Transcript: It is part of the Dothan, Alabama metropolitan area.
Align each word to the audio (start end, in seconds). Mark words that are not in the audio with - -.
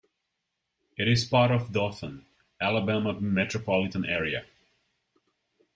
It 0.97 1.07
is 1.07 1.25
part 1.25 1.51
of 1.51 1.67
the 1.73 1.79
Dothan, 1.79 2.25
Alabama 2.59 3.21
metropolitan 3.21 4.03
area. 4.03 4.47